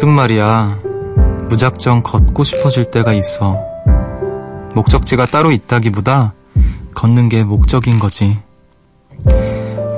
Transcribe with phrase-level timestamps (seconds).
[0.00, 0.78] 가끔 말이야,
[1.50, 3.58] 무작정 걷고 싶어질 때가 있어.
[4.74, 6.32] 목적지가 따로 있다기보다
[6.94, 8.38] 걷는 게 목적인 거지.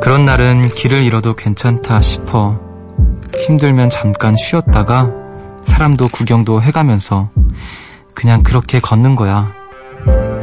[0.02, 2.58] 그런 날은 길을 잃어도 괜찮다 싶어.
[3.46, 5.08] 힘들면 잠깐 쉬었다가
[5.62, 7.28] 사람도 구경도 해가면서
[8.12, 9.52] 그냥 그렇게 걷는 거야.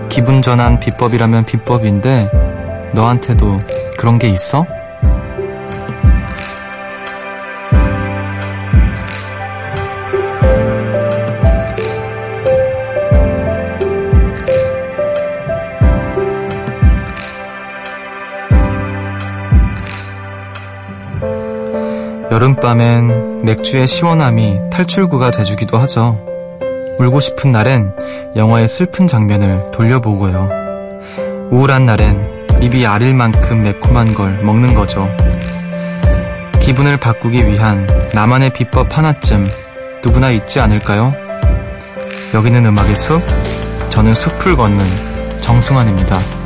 [0.08, 2.30] 기분 전환 비법이라면 비법인데
[2.94, 3.58] 너한테도
[3.98, 4.66] 그런 게 있어?
[22.50, 26.18] 여름밤엔 맥주의 시원함이 탈출구가 돼주기도 하죠.
[26.98, 27.94] 울고 싶은 날엔
[28.36, 30.50] 영화의 슬픈 장면을 돌려보고요.
[31.52, 35.08] 우울한 날엔 입이 아릴 만큼 매콤한 걸 먹는 거죠.
[36.60, 39.46] 기분을 바꾸기 위한 나만의 비법 하나쯤
[40.04, 41.14] 누구나 있지 않을까요?
[42.34, 43.22] 여기는 음악의 숲,
[43.90, 46.39] 저는 숲을 걷는 정승환입니다.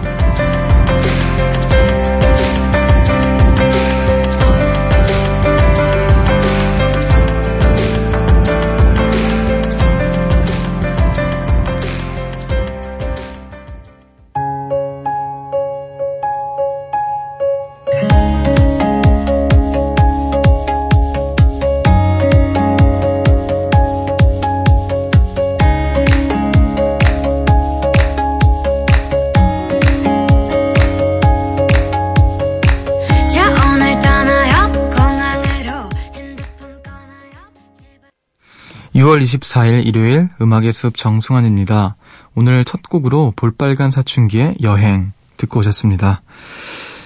[39.14, 41.96] 6월 24일 일요일 음악의 숲 정승환입니다.
[42.34, 46.24] 오늘 첫 곡으로 볼빨간 사춘기의 여행 듣고 오셨습니다.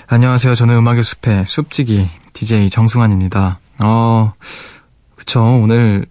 [0.07, 0.55] 안녕하세요.
[0.55, 3.59] 저는 음악의 숲의 숲지기 DJ 정승환입니다.
[3.83, 4.33] 어,
[5.15, 5.41] 그쵸.
[5.41, 6.05] 오늘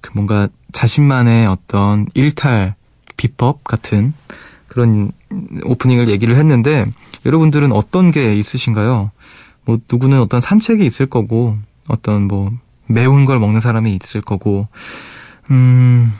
[0.00, 2.74] 그 뭔가 자신만의 어떤 일탈
[3.16, 4.14] 비법 같은
[4.68, 5.10] 그런
[5.64, 6.86] 오프닝을 얘기를 했는데
[7.26, 9.10] 여러분들은 어떤 게 있으신가요?
[9.64, 11.56] 뭐 누구는 어떤 산책이 있을 거고
[11.88, 12.52] 어떤 뭐
[12.86, 14.68] 매운 걸 먹는 사람이 있을 거고
[15.50, 16.12] 음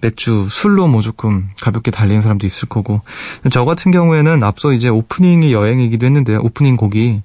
[0.00, 3.00] 맥주 술로 뭐 조금 가볍게 달리는 사람도 있을 거고.
[3.50, 6.40] 저 같은 경우에는 앞서 이제 오프닝이 여행이기도 했는데요.
[6.42, 7.22] 오프닝 곡이.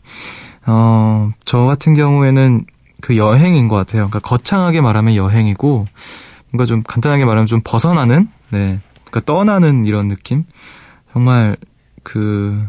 [0.65, 2.65] 어 저 같은 경우에는
[3.01, 4.09] 그 여행인 것 같아요.
[4.09, 5.85] 그러니까 거창하게 말하면 여행이고
[6.51, 8.27] 뭔가 좀 간단하게 말하면 좀 벗어나는?
[8.49, 8.79] 네.
[9.05, 10.45] 그러니까 떠나는 이런 느낌?
[11.11, 11.57] 정말
[12.03, 12.65] 그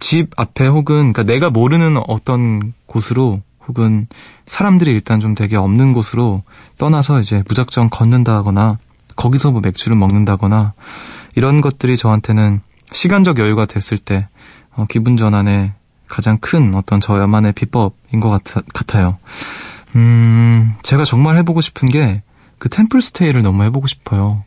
[0.00, 4.06] 집 앞에 혹은 그러니까 내가 모르는 어떤 곳으로 혹은
[4.46, 6.42] 사람들이 일단 좀 되게 없는 곳으로
[6.78, 8.78] 떠나서 이제 무작정 걷는다거나
[9.16, 10.72] 거기서 뭐 맥주를 먹는다거나
[11.36, 12.60] 이런 것들이 저한테는
[12.92, 14.26] 시간적 여유가 됐을 때
[14.74, 15.72] 어, 기분 전환의
[16.06, 19.18] 가장 큰 어떤 저야만의 비법인 것 같, 같아요.
[19.94, 22.22] 음, 제가 정말 해보고 싶은 게
[22.58, 24.44] 그 템플 스테이를 너무 해보고 싶어요.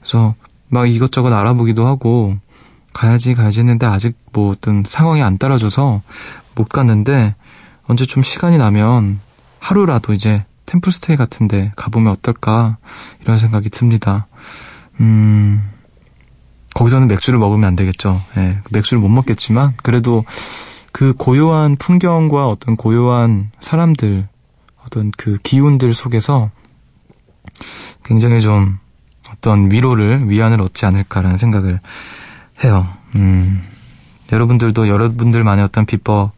[0.00, 0.34] 그래서
[0.68, 2.36] 막 이것저것 알아보기도 하고
[2.92, 6.02] 가야지 가야지 했는데 아직 뭐 어떤 상황이 안 따라줘서
[6.54, 7.34] 못 갔는데
[7.86, 9.20] 언제 좀 시간이 나면
[9.58, 12.78] 하루라도 이제 템플스테이 같은데 가보면 어떨까
[13.20, 14.26] 이런 생각이 듭니다.
[15.00, 15.62] 음
[16.74, 18.22] 거기서는 맥주를 먹으면 안 되겠죠.
[18.36, 20.24] 예, 맥주를 못 먹겠지만 그래도
[20.92, 24.28] 그 고요한 풍경과 어떤 고요한 사람들
[24.84, 26.50] 어떤 그 기운들 속에서
[28.04, 28.78] 굉장히 좀
[29.30, 31.80] 어떤 위로를 위안을 얻지 않을까라는 생각을
[32.64, 32.86] 해요.
[33.16, 33.62] 음,
[34.30, 36.32] 여러분들도 여러분들만의 어떤 비법이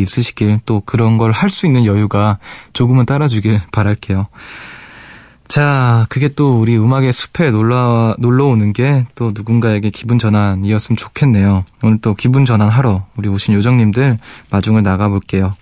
[0.00, 2.38] 있으시길 또 그런 걸 할 수 있는 여유가
[2.72, 4.26] 조금은 따라주길 바랄게요.
[5.48, 11.64] 자, 그게 또 우리 음악의 숲에 놀러, 놀러 오는 게 또 누군가에게 기분 전환이었으면 좋겠네요.
[11.82, 14.18] 오늘 또 기분 전환 하러 우리 오신 요정님들
[14.50, 15.54] 마중을 나가볼게요.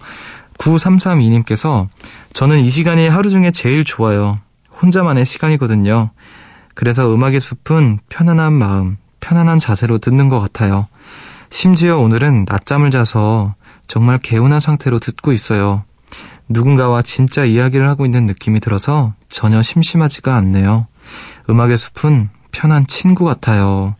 [0.59, 1.89] 9332님께서
[2.33, 4.39] 저는 이 시간이 하루 중에 제일 좋아요.
[4.81, 6.11] 혼자만의 시간이거든요.
[6.75, 10.89] 그래서 음악의 숲은 편안한 마음, 편안한 자세로 듣는 것 같아요.
[11.51, 13.55] 심지어 오늘은 낮잠을 자서
[13.87, 15.85] 정말 개운한 상태로 듣고 있어요.
[16.49, 20.87] 누군가와 진짜 이야기를 하고 있는 느낌이 들어서 전혀 심심하지가 않네요.
[21.49, 23.97] 음악의 숲은 편한 친구 같아요.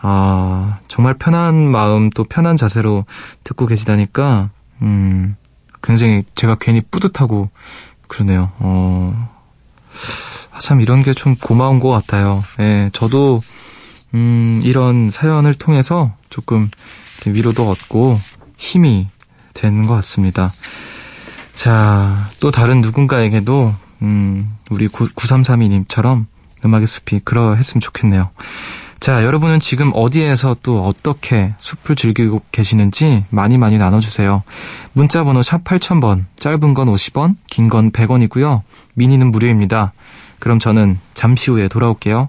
[0.00, 3.04] 아, 정말 편한 마음 또 편한 자세로
[3.44, 4.50] 듣고 계시다니까,
[4.82, 5.36] 음,
[5.82, 7.50] 굉장히 제가 괜히 뿌듯하고
[8.08, 8.50] 그러네요.
[8.58, 9.30] 어,
[10.52, 12.42] 아, 참 이런 게 좀 고마운 것 같아요.
[12.60, 13.40] 예, 저도
[14.14, 16.68] 음, 이런 사연을 통해서 조금
[17.26, 18.18] 위로도 얻고
[18.62, 19.08] 힘이
[19.54, 20.52] 되는 것 같습니다.
[21.52, 26.26] 자, 또 다른 누군가에게도 음, 우리 9332님처럼
[26.64, 28.30] 음악의 숲이 그러했으면 좋겠네요.
[29.00, 34.44] 자, 여러분은 지금 어디에서 또 어떻게 숲을 즐기고 계시는지 많이 많이 나눠주세요.
[34.92, 38.60] 문자 번호 샵 8000번, 짧은 건 50원, 긴 건 100원이고요.
[38.94, 39.92] 미니는 무료입니다.
[40.38, 42.28] 그럼 저는 잠시 후에 돌아올게요.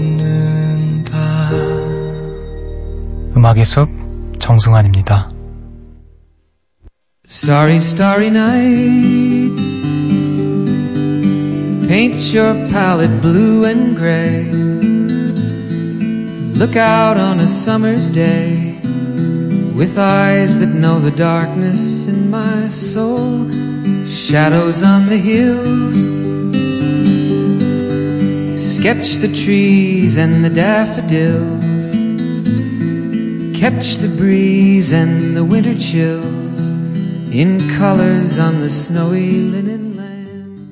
[3.36, 3.88] 음악의 숲
[4.38, 5.30] 정승환입니다
[7.28, 9.58] Starry, starry night.
[11.88, 14.44] Paint your palette blue and gray.
[16.54, 18.78] Look out on a summer's day
[19.74, 23.50] with eyes that know the darkness in my soul.
[24.08, 25.96] Shadows on the hills.
[28.56, 31.59] Sketch the trees and the daffodils.
[33.61, 36.69] Catch the breeze and the winter chills
[37.31, 40.71] in colors on the snowy linen land.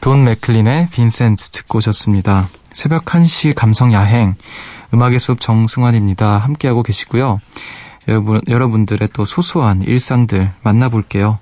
[0.00, 2.48] 돈 맥클린의 빈센트 듣고 오셨습니다.
[2.72, 4.34] 새벽 1시 감성 야행
[4.94, 6.38] 음악의 숲 정승환입니다.
[6.38, 7.38] 함께하고 계시고요.
[8.08, 11.40] 여러분, 여러분들의 또 소소한 일상들 만나볼게요.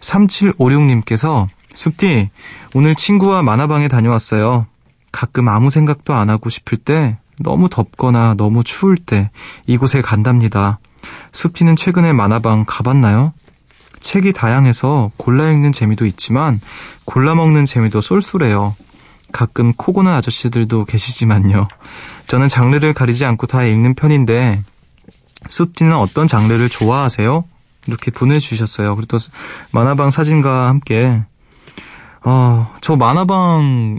[0.00, 2.30] 3756님께서 숲디
[2.72, 4.64] 오늘 친구와 만화방에 다녀왔어요.
[5.12, 9.30] 가끔 아무 생각도 안 하고 싶을 때 너무 덥거나 너무 추울 때
[9.66, 10.78] 이곳에 간답니다.
[11.32, 13.32] 숲디는 최근에 만화방 가봤나요?
[14.00, 16.60] 책이 다양해서 골라 읽는 재미도 있지만
[17.04, 18.74] 골라 먹는 재미도 쏠쏠해요.
[19.32, 21.68] 가끔 코 고는 아저씨들도 계시지만요.
[22.26, 24.60] 저는 장르를 가리지 않고 다 읽는 편인데
[25.48, 27.44] 숲디는 어떤 장르를 좋아하세요?
[27.86, 28.94] 이렇게 보내주셨어요.
[28.96, 29.18] 그리고 또
[29.72, 31.22] 만화방 사진과 함께
[32.22, 33.98] 어, 저 만화방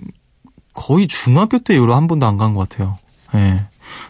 [0.74, 2.98] 거의 중학교 때 이후로 한 번도 안 간 것 같아요.
[3.36, 3.64] 예.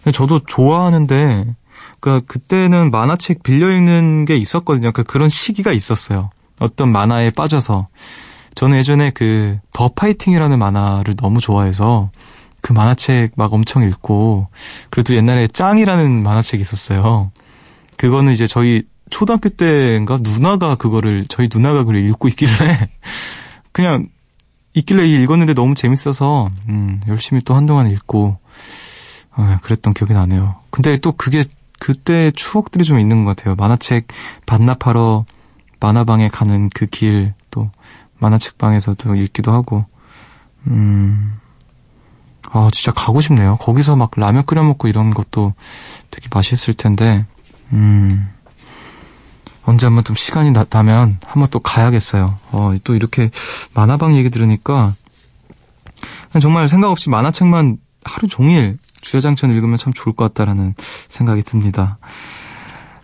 [0.04, 1.56] 근데 저도 좋아하는데
[2.00, 4.92] 그러니까 그때는 만화책 빌려 읽는 게 있었거든요.
[4.92, 6.30] 그 그런 시기가 있었어요.
[6.60, 7.88] 어떤 만화에 빠져서
[8.56, 12.12] 저는 예전에 그 더 파이팅이라는 만화를 너무 좋아해서
[12.62, 14.48] 그 만화책 막 엄청 읽고
[14.92, 17.32] 그래도 옛날에 짱이라는 만화책이 있었어요.
[17.98, 22.52] 그거는 이제 저희 초등학교 때인가 누나가 그거를 저희 누나가 그걸 읽고 있길래
[23.74, 24.08] 그냥
[24.76, 28.38] 있길래 읽었는데 너무 재밌어서 음, 열심히 또 한동안 읽고
[29.36, 30.56] 어, 그랬던 기억이 나네요.
[30.70, 31.44] 근데 또 그게
[31.80, 33.56] 그때 추억들이 좀 있는 것 같아요.
[33.56, 34.08] 만화책
[34.46, 35.26] 반납하러
[35.82, 37.72] 만화방에 가는 그 길, 또
[38.20, 39.86] 만화책방에서도 읽기도 하고,
[40.68, 41.40] 음,
[42.52, 43.58] 아, 진짜 가고 싶네요.
[43.58, 45.54] 거기서 막 라면 끓여 먹고 이런 것도
[46.12, 47.26] 되게 맛있을 텐데,
[47.74, 48.32] 음,
[49.64, 52.38] 언제 한번 좀 시간이 나, 나면 한번 또 가야겠어요.
[52.52, 53.32] 어, 또 이렇게
[53.76, 54.94] 만화방 얘기 들으니까,
[56.40, 61.98] 정말 생각 없이 만화책만 하루 종일 주야장천 읽으면 참 좋을 것 같다라는 생각이 듭니다.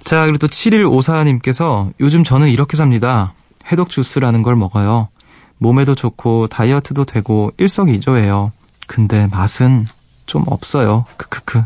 [0.03, 3.33] 자, 그리고 또 7154님께서 요즘 저는 이렇게 삽니다.
[3.71, 5.09] 해독 주스라는 걸 먹어요.
[5.57, 8.51] 몸에도 좋고 다이어트도 되고 일석이조예요.
[8.85, 9.85] 근데 맛은
[10.25, 11.05] 좀 없어요.
[11.17, 11.63] 크크크.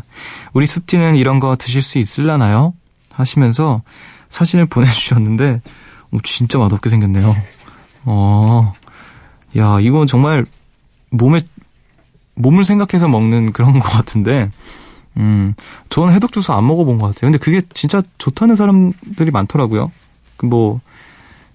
[0.54, 2.74] 우리 숲지는 이런 거 드실 수 있을라나요?
[3.12, 3.82] 하시면서
[4.30, 5.60] 사진을 보내주셨는데
[6.12, 7.36] 오, 진짜 맛없게 생겼네요.
[8.04, 8.72] 어,
[9.56, 10.46] 야 이건 정말
[11.10, 11.40] 몸에
[12.34, 14.50] 몸을 생각해서 먹는 그런 것 같은데,
[15.16, 15.54] 음,
[15.90, 17.30] 저는 해독 주스 안 먹어본 것 같아요.
[17.30, 19.92] 근데 그게 진짜 좋다는 사람들이 많더라고요.
[20.36, 20.80] 그 뭐,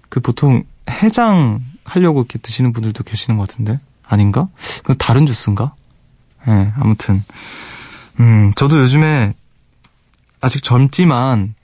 [0.08, 4.48] 그 보통 해장 하려고 이렇게 드시는 분들도 계시는 것 같은데, 아닌가?
[4.84, 5.74] 그 다른 주스인가?
[6.46, 7.22] 예, 네, 아무튼.
[8.20, 9.32] 음, 저도 요즘에
[10.40, 11.54] 아직 젊지만,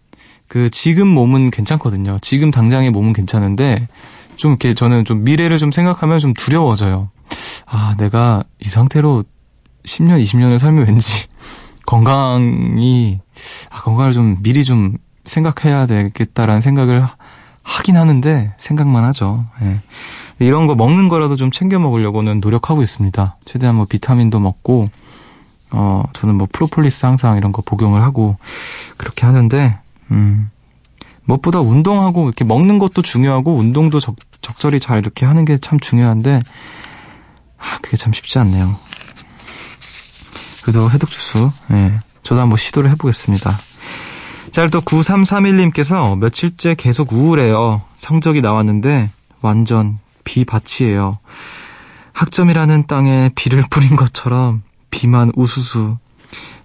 [0.48, 2.18] 그 지금 몸은 괜찮거든요.
[2.20, 3.88] 지금 당장의 몸은 괜찮은데,
[4.36, 7.10] 좀 이렇게 저는 좀 미래를 좀 생각하면 좀 두려워져요.
[7.66, 9.24] 아, 내가 이 상태로
[9.84, 11.26] 10년, 20년을 살면 왠지
[11.86, 13.20] 건강이,
[13.70, 17.06] 아, 건강을 좀 미리 좀 생각해야 되겠다라는 생각을
[17.62, 19.46] 하긴 하는데, 생각만 하죠.
[19.62, 19.80] 예.
[20.38, 23.36] 이런 거 먹는 거라도 좀 챙겨 먹으려고는 노력하고 있습니다.
[23.44, 24.90] 최대한 뭐 비타민도 먹고,
[25.70, 28.36] 어, 저는 뭐 프로폴리스 항상 이런 거 복용을 하고,
[28.96, 29.78] 그렇게 하는데,
[30.10, 30.50] 음,
[31.24, 36.40] 무엇보다 운동하고 이렇게 먹는 것도 중요하고 운동도 적, 적절히 잘 이렇게 하는 게 참 중요한데
[37.64, 38.72] 아, 그게 참 쉽지 않네요.
[40.62, 42.00] 그래도 해독 주스, 예.
[42.22, 43.58] 저도 한번 시도를 해보겠습니다.
[44.50, 47.82] 자, 또 9331님께서 며칠째 계속 우울해요.
[47.96, 51.18] 성적이 나왔는데 완전 비밭이에요.
[52.12, 55.96] 학점이라는 땅에 비를 뿌린 것처럼 비만 우수수.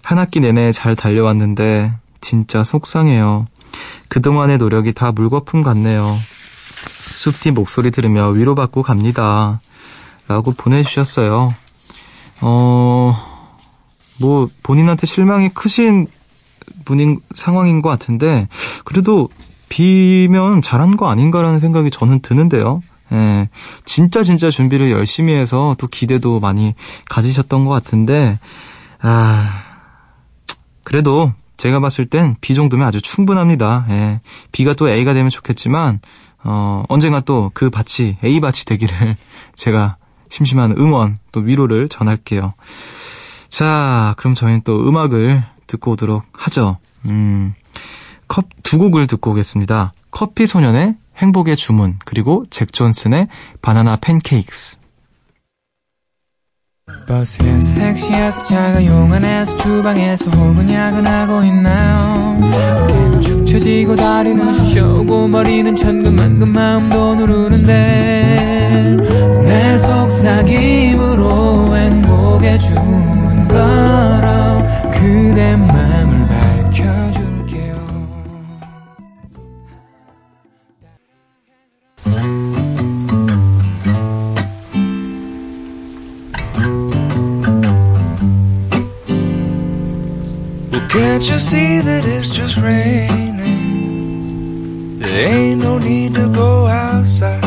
[0.02, 3.48] 한 학기 내내 잘 달려왔는데 진짜 속상해요.
[4.08, 6.16] 그동안의 노력이 다 물거품 같네요.
[6.86, 9.60] 숲디 목소리 들으며 위로받고 갑니다.
[10.30, 11.52] 라고 보내주셨어요.
[12.40, 13.16] 어,
[14.20, 16.06] 뭐, 본인한테 실망이 크신
[16.84, 18.46] 분인, 상황인 것 같은데,
[18.84, 19.28] 그래도
[19.68, 22.80] 비면 잘한 거 아닌가라는 생각이 저는 드는데요.
[23.10, 23.48] 예,
[23.84, 26.74] 진짜 진짜 준비를 열심히 해서 또 기대도 많이
[27.08, 28.38] 가지셨던 것 같은데,
[29.02, 29.64] 아,
[30.84, 33.84] 그래도 제가 봤을 땐 B 정도면 아주 충분합니다.
[33.88, 34.20] 예,
[34.52, 35.98] B가 또 A가 되면 좋겠지만,
[36.44, 39.16] 어, 언젠가 또 그 밭이 A밭이 되기를
[39.56, 39.96] 제가
[40.30, 42.54] 심심한 응원 또 위로를 전할게요.
[43.48, 46.78] 자, 그럼 저희는 또 음악을 듣고 오도록 하죠.
[47.06, 47.54] 음,
[48.28, 49.92] 컵 두 곡을 듣고 오겠습니다.
[50.10, 53.28] 커피 소년의 행복의 주문 그리고 잭 존슨의
[53.60, 54.79] 바나나 팬케이크스.
[57.10, 62.38] 버스에서 택시에서 차가 용안에서 주방에서 혹은 야근하고 있나요?
[62.84, 68.96] 어깨는 축 처지고 다리는 쑤셔오고 머리는 천근만근 마음도 누르는데
[69.44, 74.62] 내 속삭임으로 행복의 주문 걸어
[74.92, 75.79] 그대 맘
[91.20, 93.28] can't you see that it's just raining?
[95.00, 97.44] There ain't no need to go outside.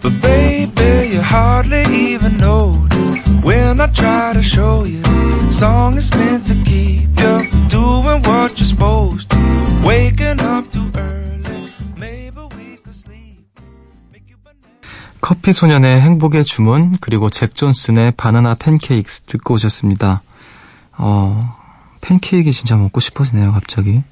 [0.00, 3.10] But baby, you hardly even notice
[3.42, 5.02] when I try to show you.
[5.50, 9.36] Song is meant to keep you doing what you're supposed to.
[9.84, 13.44] Waking up too early, maybe we could sleep.
[14.12, 14.78] Make you banana.
[15.20, 20.22] 커피 소년의 행복의 주문 그리고 잭 존슨의 바나나 팬케이크스 듣고 오셨습니다.
[20.96, 21.40] 어,
[22.00, 24.02] 팬케이크 진짜 먹고 싶어지네요, 갑자기.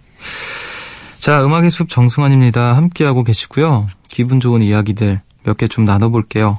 [1.21, 2.77] 자, 음악의 숲 정승환입니다.
[2.77, 3.87] 함께하고 계시고요.
[4.09, 6.59] 기분 좋은 이야기들 몇 개 좀 나눠볼게요.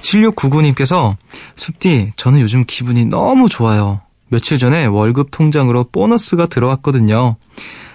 [0.00, 1.16] 7699님께서
[1.56, 4.00] 숲디, 저는 요즘 기분이 너무 좋아요.
[4.28, 7.36] 며칠 전에 월급 통장으로 보너스가 들어왔거든요.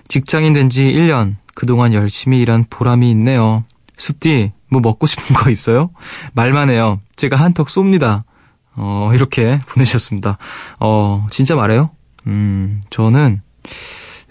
[0.07, 3.63] 직장인 된 지 1년, 그동안 열심히 일한 보람이 있네요.
[3.97, 5.91] 숲디, 뭐 먹고 싶은 거 있어요?
[6.33, 6.99] 말만 해요.
[7.15, 8.23] 제가 한턱 쏩니다.
[8.75, 10.37] 어, 이렇게 보내주셨습니다.
[10.79, 11.91] 어, 진짜 말해요?
[12.27, 13.41] 음, 저는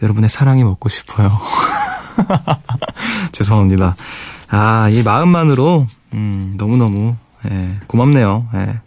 [0.02, 1.30] 여러분의 사랑이 먹고 싶어요.
[3.32, 3.96] 죄송합니다.
[4.48, 7.16] 아, 이 마음만으로, 음, 너무너무,
[7.50, 8.48] 예, 고맙네요.
[8.54, 8.80] 예.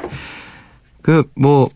[1.01, 1.69] 그, 뭐,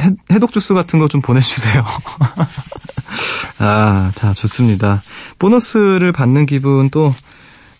[0.00, 1.84] 해, 해독 주스 같은 거 좀 보내주세요.
[3.60, 5.02] 아, 자, 좋습니다.
[5.38, 7.14] 보너스를 받는 기분 또,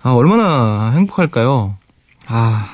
[0.03, 1.77] 아, 얼마나 행복할까요?
[2.27, 2.69] 아,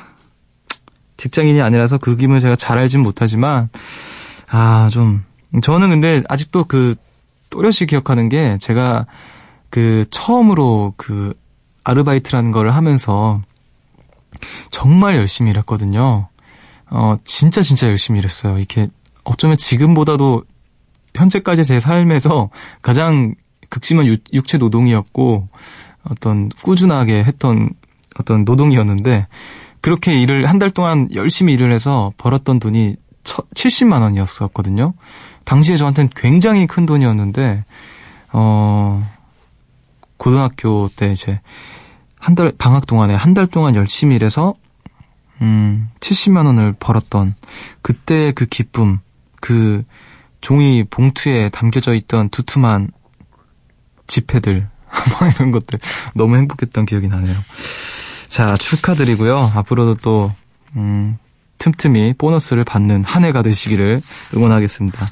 [1.17, 3.69] 직장인이 아니라서 그 기분을 제가 잘 알진 못하지만,
[4.51, 5.25] 아, 좀,
[5.63, 6.95] 저는 근데 아직도 그,
[7.51, 9.07] 또렷이 기억하는 게, 제가
[9.71, 11.35] 그, 처음으로 그,
[11.85, 13.41] 아르바이트라는 걸 하면서,
[14.71, 16.29] 정말 열심히 일했거든요.
[16.91, 18.59] 어, 진짜 진짜 열심히 일했어요.
[18.59, 18.89] 이렇게,
[19.25, 20.45] 어쩌면 지금보다도,
[21.15, 22.51] 현재까지 제 삶에서
[22.83, 23.35] 가장
[23.71, 25.49] 극심한 유- 육체 노동이었고,
[26.09, 27.71] 어떤 꾸준하게 했던
[28.19, 29.27] 어떤 노동이었는데,
[29.87, 34.95] 그렇게 일을 한 달 동안 열심히 일을 해서 벌었던 돈이 70만 원이었었거든요.
[35.45, 37.65] 당시에 저한테는 굉장히 큰 돈이었는데
[38.33, 39.09] 어
[40.17, 41.39] 고등학교 때 이제
[42.19, 44.55] 한 달 방학 동안에 한 달 동안 열심히 일해서
[45.41, 47.37] 음 70만 원을 벌었던
[47.83, 48.99] 그때의 그 기쁨
[49.41, 49.85] 그
[50.41, 52.91] 종이 봉투에 담겨져 있던 두툼한
[54.09, 54.69] 지폐들
[55.21, 55.79] 뭐 이런 것들
[56.17, 57.37] 너무 행복했던 기억이 나네요.
[58.37, 59.53] 자, 축하드리고요.
[59.55, 60.31] 앞으로도 또,
[60.77, 61.17] 음,
[61.57, 64.03] 틈틈이 보너스를 받는 한 해가 되시기를
[64.37, 65.07] 응원하겠습니다.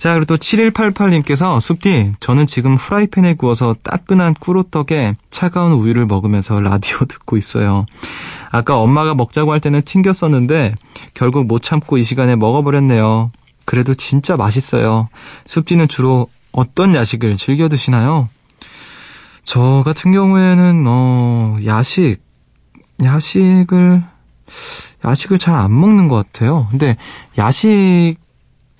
[0.00, 6.98] 자, 그리고 또 7188님께서 숲디, 저는 지금 후라이팬에 구워서 따끈한 꿀호떡에 차가운 우유를 먹으면서 라디오
[7.06, 7.86] 듣고 있어요.
[8.50, 10.74] 아까 엄마가 먹자고 할 때는 튕겼었는데
[11.14, 13.30] 결국 못 참고 이 시간에 먹어버렸네요.
[13.66, 15.08] 그래도 진짜 맛있어요.
[15.46, 18.28] 숲디는 주로 어떤 야식을 즐겨 드시나요?
[19.44, 22.31] 저 같은 경우에는 어 야식
[23.04, 24.02] 야식을
[25.04, 26.68] 야식을 잘 안 먹는 것 같아요.
[26.70, 26.96] 근데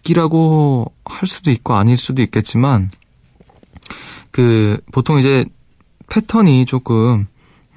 [0.03, 2.91] 야식이라고 할 수도 있고 아닐 수도 있겠지만
[4.31, 5.45] 그 보통 이제
[6.09, 7.27] 패턴이 조금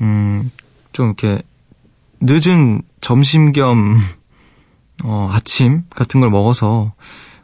[0.02, 0.52] 음
[0.96, 1.42] 좀 이렇게
[2.22, 4.00] 늦은 점심 겸
[5.04, 6.94] 어, 아침 같은 걸 먹어서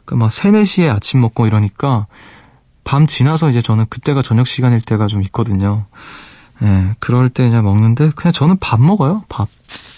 [0.06, 2.06] 그막 3, 4시에 아침 먹고 이러니까
[2.82, 5.84] 밤 지나서 이제 저는 그때가 저녁 시간일 때가 좀 있거든요.
[6.62, 9.24] 예, 그럴 때 그냥 먹는데 그냥 저는 밥 먹어요.
[9.28, 9.48] 밥.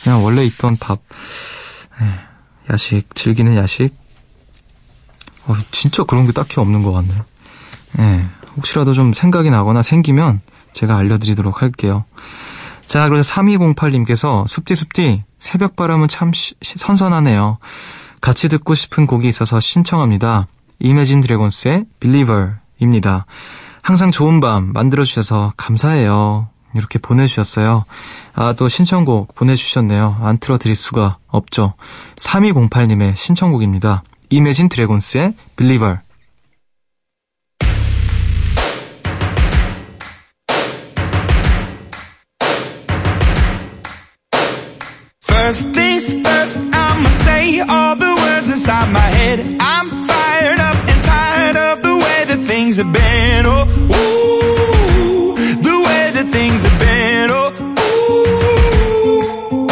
[0.02, 1.00] 그냥 원래 있던 밥.
[2.00, 3.94] 예, 야식, 즐기는 야식?
[5.46, 7.24] 어, 진짜 그런 게 딱히 없는 것 같네요.
[7.98, 8.20] 예,
[8.56, 10.40] 혹시라도 좀 생각이 나거나 생기면
[10.72, 12.04] 제가 알려드리도록 할게요.
[12.86, 17.58] 자, 그래서 3208님께서 숲디 숲디 새벽 바람은 참 시, 선선하네요.
[18.20, 20.48] 같이 듣고 싶은 곡이 있어서 신청합니다.
[20.78, 23.26] 이매진 드래곤스의 Believer입니다.
[23.84, 26.48] 항상 좋은 밤 만들어주셔서 감사해요.
[26.74, 27.84] 이렇게 보내주셨어요.
[28.34, 30.16] 아, 또 신청곡 보내주셨네요.
[30.22, 31.74] 안 틀어드릴 수가 없죠.
[32.16, 34.02] 3208님의 신청곡입니다.
[34.30, 35.98] 이매진 드래곤스의 Believer.
[53.46, 57.30] Oh, ooh, the way that things have been.
[57.30, 57.52] Oh,
[59.60, 59.68] ooh.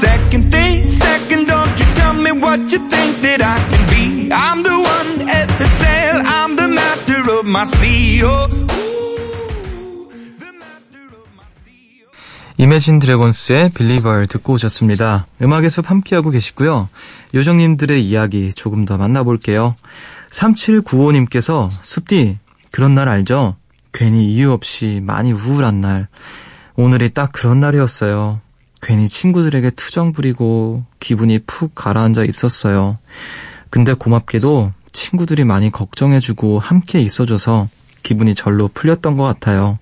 [0.00, 4.30] Second thing, second, don't you tell me what you think that I can be.
[4.32, 8.22] I'm the one at the sail, I'm the master of my sea.
[8.24, 12.04] Oh, ooh, the master of my sea.
[12.56, 15.26] 이매진 드래곤스의 Believer 듣고 오셨습니다.
[15.42, 16.88] 음악의 숲 함께하고 계시고요.
[17.34, 19.74] 요정님들의 이야기 조금 더 만나볼게요.
[20.30, 22.38] 3795님께서 숲디
[22.74, 23.54] 그런 날 알죠?
[23.92, 26.08] 괜히 이유 없이 많이 우울한 날.
[26.74, 28.40] 오늘이 딱 그런 날이었어요.
[28.82, 32.98] 괜히 친구들에게 투정 부리고 기분이 푹 가라앉아 있었어요.
[33.70, 37.68] 근데 고맙게도 친구들이 많이 걱정해주고 함께 있어줘서
[38.02, 39.78] 기분이 절로 풀렸던 것 같아요.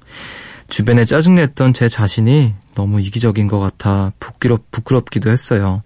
[0.68, 5.82] 주변에 짜증냈던 제 자신이 너무 이기적인 것 같아 부끄럽, 부끄럽기도 했어요.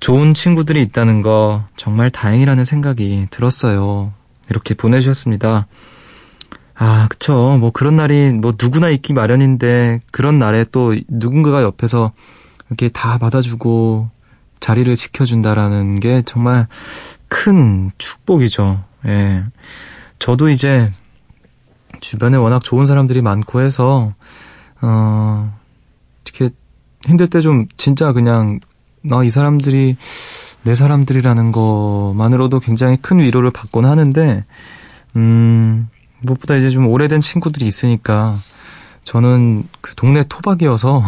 [0.00, 4.12] 좋은 친구들이 있다는 거 정말 다행이라는 생각이 들었어요.
[4.50, 5.66] 이렇게 보내주셨습니다.
[6.74, 7.56] 아, 그쵸.
[7.58, 12.12] 뭐 그런 날이 뭐 누구나 있기 마련인데 그런 날에 또 누군가가 옆에서
[12.68, 14.10] 이렇게 다 받아주고
[14.60, 16.66] 자리를 지켜준다라는 게 정말
[17.28, 18.82] 큰 축복이죠.
[19.06, 19.44] 예.
[20.18, 20.90] 저도 이제
[22.00, 24.14] 주변에 워낙 좋은 사람들이 많고 해서,
[24.82, 25.58] 어,
[26.24, 26.54] 이렇게
[27.06, 28.60] 힘들 때 좀 진짜 그냥,
[29.02, 29.96] 나 이 사람들이
[30.66, 34.44] 내 사람들이라는 것만으로도 굉장히 큰 위로를 받곤 하는데,
[35.14, 35.88] 음,
[36.22, 38.36] 무엇보다 이제 좀 오래된 친구들이 있으니까,
[39.04, 41.04] 저는 그 동네 토박이어서,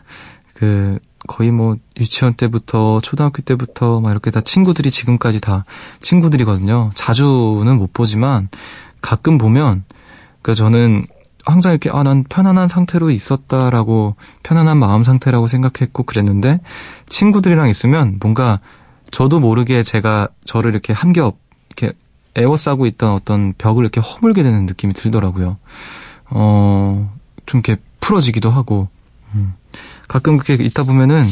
[0.54, 5.64] 그, 거의 뭐 유치원 때부터 초등학교 때부터 막 이렇게 다 친구들이 지금까지 다
[6.00, 6.90] 친구들이거든요.
[6.94, 8.48] 자주는 못 보지만
[9.00, 9.84] 가끔 보면
[10.42, 11.06] 그러니까 저는
[11.46, 16.60] 항상 이렇게 아 난 편안한 상태로 있었다라고 편안한 마음 상태라고 생각했고 그랬는데
[17.06, 18.60] 친구들이랑 있으면 뭔가
[19.14, 21.96] 저도 모르게 제가 저를 이렇게 한겹 이렇게
[22.34, 25.56] 에워싸고 있던 어떤 벽을 이렇게 허물게 되는 느낌이 들더라고요.
[26.30, 28.88] 어, 좀 이렇게 풀어지기도 하고,
[29.36, 29.54] 음.
[30.08, 31.28] 가끔 그렇게 있다 보면은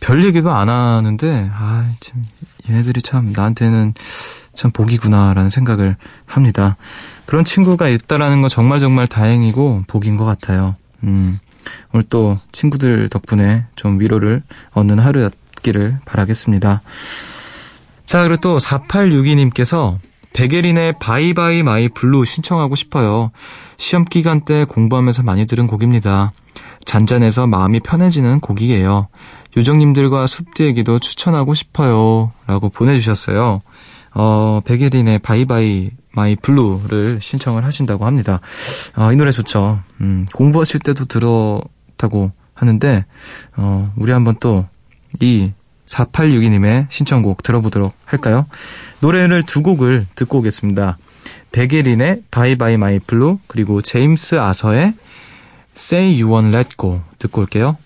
[0.00, 2.24] 별 얘기도 안 하는데, 아, 참,
[2.68, 3.94] 얘네들이 참 나한테는
[4.56, 5.96] 참 복이구나라는 생각을
[6.26, 6.74] 합니다.
[7.26, 10.74] 그런 친구가 있다라는 건 정말 정말 다행이고 복인 것 같아요.
[11.04, 11.38] 음,
[11.92, 15.32] 오늘 또 친구들 덕분에 좀 위로를 얻는 하루였
[15.64, 16.82] 기를 바라겠습니다.
[18.04, 19.96] 자, 그리고 또 4862님께서
[20.34, 23.32] 백예린의 Bye Bye My Blue 신청하고 싶어요.
[23.76, 26.32] 시험 기간 때 공부하면서 많이 들은 곡입니다.
[26.84, 29.08] 잔잔해서 마음이 편해지는 곡이에요.
[29.56, 32.32] 요정님들과 숲디에게도 추천하고 싶어요.
[32.46, 33.62] 라고 보내주셨어요.
[34.14, 38.40] 어, 백예린의 Bye Bye My Blue를 신청을 하신다고 합니다.
[38.94, 39.80] 아, 이 노래 좋죠.
[40.00, 43.04] 음, 공부하실 때도 들었다고 하는데,
[43.56, 44.66] 어, 우리 한번 또
[45.20, 45.52] 이
[45.86, 48.46] 4862님의 신청곡 들어보도록 할까요?
[49.00, 50.96] 노래를 두 곡을 듣고 오겠습니다.
[51.52, 54.92] 백예린의 Bye Bye My Blue, 그리고 제임스 아서의
[55.76, 57.76] Say You Won't Let Go 듣고 올게요.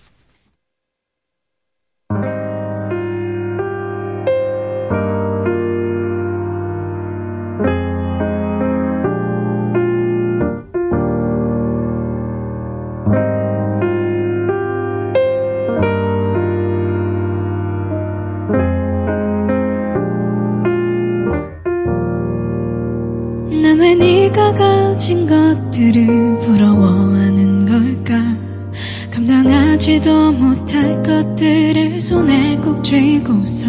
[29.29, 33.67] 감당하지도 못할 것들을 손에 꼭 쥐고서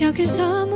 [0.00, 0.66] 여기서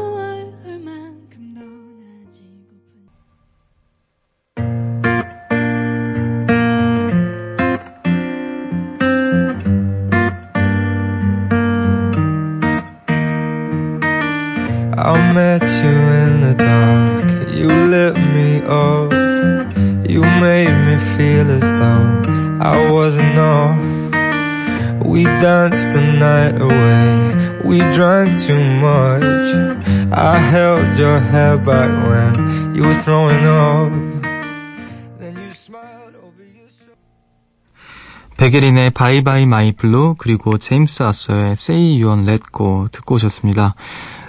[38.41, 43.75] 백예린의 Bye Bye My Blue 그리고 제임스 아서의 Won't Let Go 듣고 오셨습니다.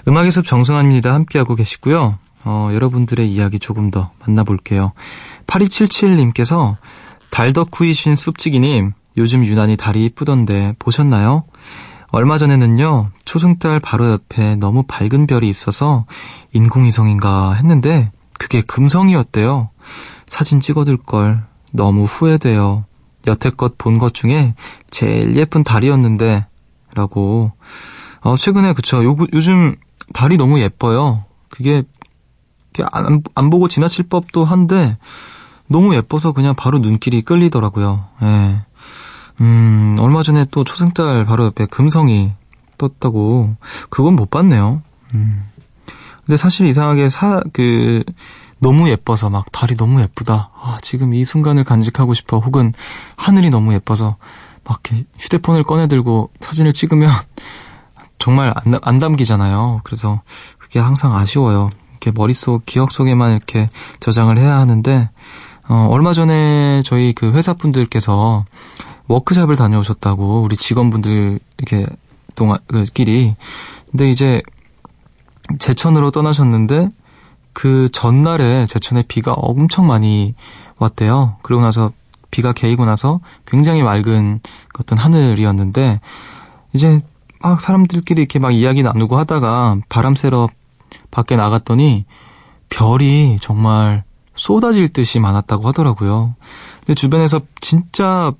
[0.06, 1.14] 음악의 숲 정승환입니다.
[1.14, 2.18] 함께하고 계시고요.
[2.44, 4.92] 어, 여러분들의 이야기 조금 더 만나볼게요.
[5.48, 6.76] 8277님께서
[7.30, 11.46] 달덕후이신 숲지기님 요즘 유난히 달이 이쁘던데 보셨나요?
[12.10, 16.06] 얼마 전에는요 초승달 바로 옆에 너무 밝은 별이 있어서
[16.52, 19.70] 인공위성인가 했는데 그게 금성이었대요.
[20.28, 22.84] 사진 찍어둘 걸 너무 후회돼요.
[23.28, 24.56] 여태껏 본 것 중에
[24.90, 26.46] 제일 예쁜 달이었는데
[26.96, 27.52] 라고
[28.22, 29.76] 어, 최근에 그쵸 요, 요즘
[30.14, 31.26] 달이 너무 예뻐요.
[31.50, 31.84] 그게
[32.92, 34.98] 안, 안 보고 지나칠 법도 한데
[35.68, 38.06] 너무 예뻐서 그냥 바로 눈길이 끌리더라고요.
[38.24, 38.62] 예.
[39.40, 42.34] 음, 얼마 전에 또 초승달 바로 옆에 금성이
[42.78, 43.56] 떴다고
[43.90, 44.82] 그건 못 봤네요.
[45.16, 45.44] 음.
[46.26, 48.04] 근데 사실 이상하게 사, 그,
[48.62, 50.52] 너무 예뻐서 막 달이 너무 예쁘다.
[50.56, 52.38] 아, 지금 이 순간을 간직하고 싶어.
[52.38, 52.74] 혹은
[53.16, 54.18] 하늘이 너무 예뻐서
[54.64, 57.12] 막 이렇게 휴대폰을 꺼내들고 사진을 찍으면
[58.20, 59.82] 정말 안, 안 담기잖아요.
[59.84, 60.22] 그래서
[60.60, 61.72] 그게 항상 아쉬워요.
[61.94, 63.70] 이렇게 머릿속, 기억 속에만 이렇게
[64.00, 65.10] 저장을 해야 하는데,
[65.68, 68.46] 어, 얼마 전에 저희 그 회사 분들께서
[69.08, 71.88] 워크샵을 다녀오셨다고, 우리 직원분들 이렇게
[72.36, 73.36] 동안, 그, 끼리.
[73.90, 74.42] 근데 이제
[75.58, 76.90] 제천으로 떠나셨는데,
[77.54, 80.36] 그 전날에 제천에 비가 엄청 많이
[80.78, 81.38] 왔대요.
[81.42, 81.92] 그러고 나서
[82.32, 84.40] 비가 개이고 나서 굉장히 맑은
[84.80, 86.00] 어떤 하늘이었는데,
[86.74, 87.02] 이제
[87.42, 90.48] 막 사람들끼리 이렇게 막 이야기 나누고 하다가 바람 쐬러
[91.10, 92.06] 밖에 나갔더니
[92.70, 94.04] 별이 정말
[94.36, 96.36] 쏟아질 듯이 많았다고 하더라고요.
[96.80, 98.32] 근데 주변에서 진짜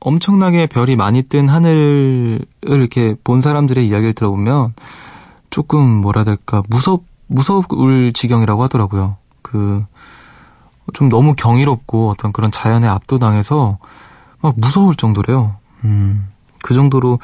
[0.00, 4.74] 엄청나게 별이 많이 뜬 하늘을 이렇게 본 사람들의 이야기를 들어보면
[5.50, 9.16] 조금 뭐라 될까 무섭 무서울 지경이라고 하더라고요.
[9.42, 9.84] 그
[10.92, 13.78] 좀 너무 경이롭고 어떤 그런 자연에 압도당해서
[14.40, 15.56] 막 무서울 정도래요.
[15.84, 16.28] 음,
[16.62, 17.18] 그 정도로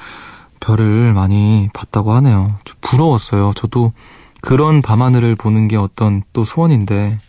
[0.61, 2.57] 별을 많이 봤다고 하네요.
[2.65, 3.53] 좀 부러웠어요.
[3.55, 3.93] 저도
[4.41, 7.21] 그런 밤하늘을 보는 게 어떤 또 소원인데,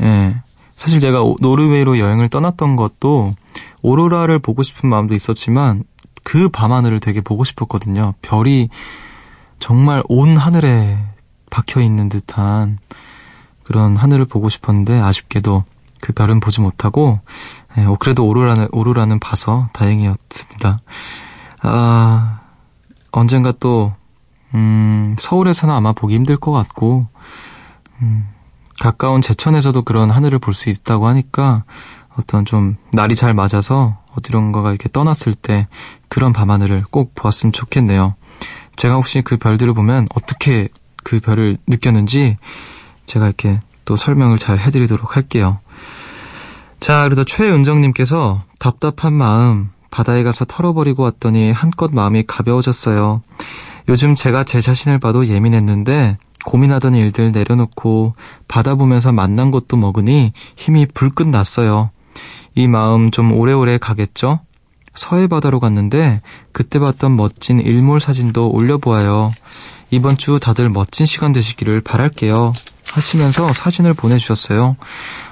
[0.00, 0.42] 예.
[0.76, 3.34] 사실 제가 노르웨이로 여행을 떠났던 것도
[3.82, 5.84] 오로라를 보고 싶은 마음도 있었지만
[6.24, 8.14] 그 밤하늘을 되게 보고 싶었거든요.
[8.22, 8.68] 별이
[9.60, 10.98] 정말 온 하늘에
[11.54, 12.78] 박혀 있는 듯한
[13.62, 15.62] 그런 하늘을 보고 싶었는데 아쉽게도
[16.00, 17.20] 그 별은 보지 못하고
[17.78, 20.80] 예, 그래도 오로라는 오로라는 봐서 다행이었습니다.
[21.62, 22.40] 아
[23.12, 23.92] 언젠가 또
[24.56, 27.06] 음, 서울에서는 아마 보기 힘들 것 같고
[28.02, 28.26] 음,
[28.80, 31.62] 가까운 제천에서도 그런 하늘을 볼 수 있다고 하니까
[32.18, 35.68] 어떤 좀 날이 잘 맞아서 어디론가가 이렇게 떠났을 때
[36.08, 38.16] 그런 밤하늘을 꼭 보았으면 좋겠네요.
[38.74, 40.68] 제가 혹시 그 별들을 보면 어떻게
[41.04, 42.36] 그 별을 느꼈는지
[43.06, 45.58] 제가 이렇게 또 설명을 잘 해드리도록 할게요.
[46.80, 53.22] 자, 그래도 최은정님께서 답답한 마음 바다에 가서 털어버리고 왔더니 한껏 마음이 가벼워졌어요.
[53.88, 58.14] 요즘 제가 제 자신을 봐도 예민했는데 고민하던 일들 내려놓고
[58.48, 61.90] 바다 보면서 만난 것도 먹으니 힘이 불끈 났어요.
[62.54, 64.40] 이 마음 좀 오래오래 가겠죠?
[64.94, 66.20] 서해 바다로 갔는데
[66.52, 69.32] 그때 봤던 멋진 일몰 사진도 올려보아요.
[69.94, 72.52] 이번 주 다들 멋진 시간 되시기를 바랄게요.
[72.92, 74.76] 하시면서 사진을 보내주셨어요.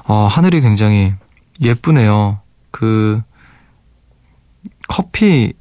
[0.04, 1.12] 어, 하늘이 굉장히
[1.60, 2.38] 예쁘네요.
[2.70, 3.20] 그
[4.86, 5.52] 커피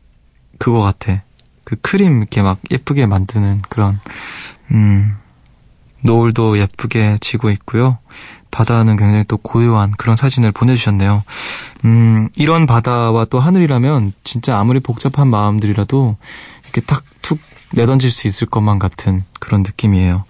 [0.59, 1.23] 그거 같아.
[1.63, 3.99] 그 크림 이렇게 막 예쁘게 만드는 그런
[4.69, 5.17] 음
[6.01, 7.97] 노을도 예쁘게 지고 있고요.
[8.51, 11.23] 바다는 굉장히 또 고요한 그런 사진을 보내주셨네요.
[11.85, 16.17] 음, 이런 바다와 또 하늘이라면 진짜 아무리 복잡한 마음들이라도
[16.63, 17.39] 이렇게 딱툭
[17.73, 20.25] 내던질 수 있을 것만 같은 그런 느낌이에요.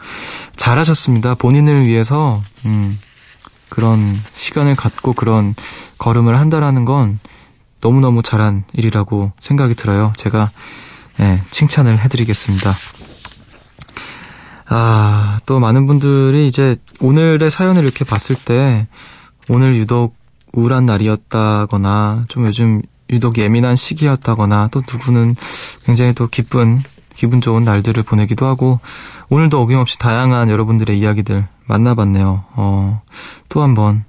[0.55, 1.35] 잘하셨습니다.
[1.35, 2.97] 본인을 위해서, 음,
[3.69, 5.55] 그런 시간을 갖고 그런
[5.97, 7.19] 걸음을 한다라는 건
[7.79, 10.13] 너무너무 잘한 일이라고 생각이 들어요.
[10.15, 10.51] 제가,
[11.17, 12.71] 네, 칭찬을 해드리겠습니다.
[14.73, 18.87] 아, 또 많은 분들이 이제 오늘의 사연을 이렇게 봤을 때
[19.49, 20.15] 오늘 유독
[20.53, 25.35] 우울한 날이었다거나 좀 요즘 유독 예민한 시기였다거나 또 누구는
[25.85, 26.81] 굉장히 또 기쁜
[27.21, 28.79] 기분 좋은 날들을 보내기도 하고
[29.29, 32.45] 오늘도 어김없이 다양한 여러분들의 이야기들 만나봤네요.
[32.55, 33.03] 어,
[33.47, 34.05] 또 한번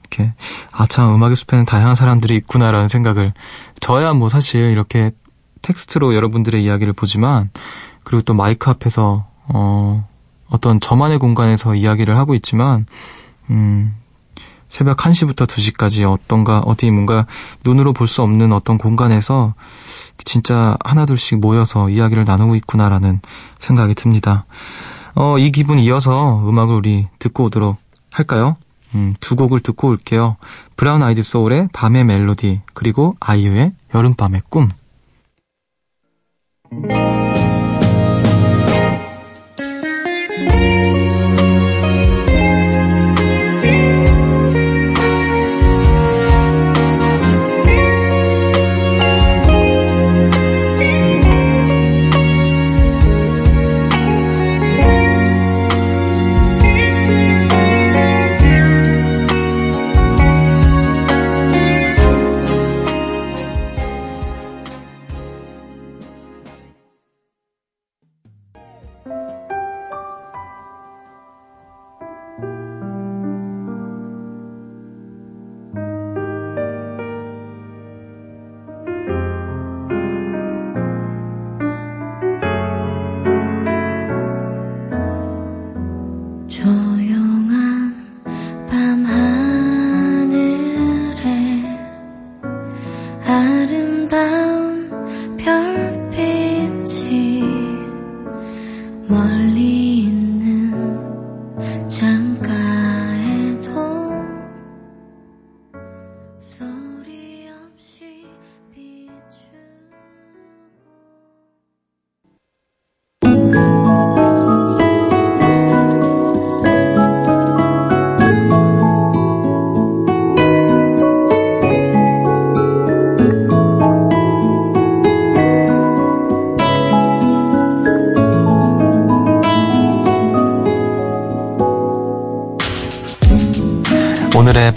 [0.00, 0.32] 이렇게
[0.72, 3.34] 아 참 음악의 숲에는 다양한 사람들이 있구나라는 생각을
[3.78, 5.12] 저야 뭐 사실 이렇게
[5.62, 7.50] 텍스트로 여러분들의 이야기를 보지만
[8.02, 10.08] 그리고 또 마이크 앞에서 어,
[10.48, 12.86] 어떤 저만의 공간에서 이야기를 하고 있지만,
[13.48, 13.94] 음,
[14.76, 17.24] 새벽 1시부터 2시까지 어떤가, 어디 뭔가
[17.64, 19.54] 눈으로 볼 수 없는 어떤 공간에서
[20.22, 23.22] 진짜 하나둘씩 모여서 이야기를 나누고 있구나라는
[23.58, 24.44] 생각이 듭니다.
[25.14, 27.78] 어, 이 기분 이어서 음악을 우리 듣고 오도록
[28.12, 28.58] 할까요?
[28.94, 30.36] 음, 두 곡을 듣고 올게요.
[30.76, 34.68] 브라운 아이드 소울의 밤의 멜로디, 그리고 아이유의 여름밤의 꿈.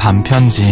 [0.10, 0.63] 반편지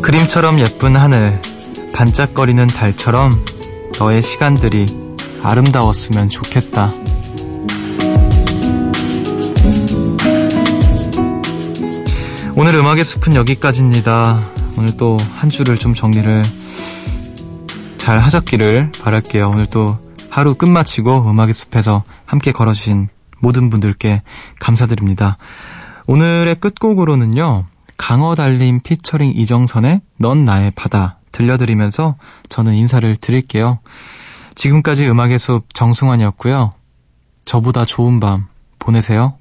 [0.00, 1.38] 그림처럼 예쁜 하늘
[1.92, 3.44] 반짝거리는 달처럼
[3.98, 4.86] 너의 시간들이
[5.42, 6.90] 아름다웠으면 좋겠다.
[12.56, 14.40] 오늘 음악의 숲은 여기까지입니다.
[14.78, 16.44] 오늘 또 한 주를 좀 정리를
[17.98, 19.50] 잘 하셨기를 바랄게요.
[19.50, 19.98] 오늘 또
[20.30, 23.08] 하루 끝마치고 음악의 숲에서 함께 걸어주신
[23.40, 24.22] 모든 분들께
[24.60, 25.36] 감사드립니다.
[26.06, 27.66] 오늘의 끝곡으로는요,
[27.96, 32.16] 강어달림 피처링 이정선의 넌 나의 바다 들려드리면서
[32.48, 33.80] 저는 인사를 드릴게요.
[34.54, 36.70] 지금까지 음악의 숲 정승환이었고요.
[37.44, 38.46] 저보다 좋은 밤
[38.78, 39.34] 보내세요.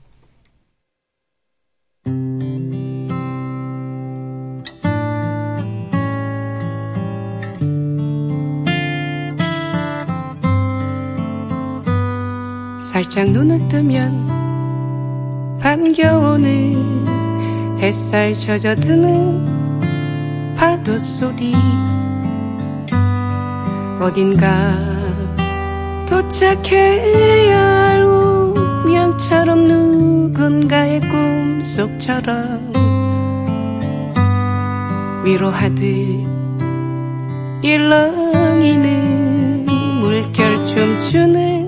[13.00, 14.28] 살짝 눈을 뜨면
[15.62, 19.78] 반겨오는 햇살 젖어드는
[20.58, 21.56] 파도 소리.
[24.02, 24.76] 어딘가
[26.06, 32.74] 도착해야 할 운명처럼 누군가의 꿈속처럼
[35.24, 35.86] 위로하듯
[37.62, 39.66] 일렁이는
[40.02, 41.59] 물결 춤추는